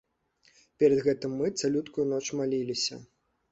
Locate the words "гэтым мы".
1.09-1.53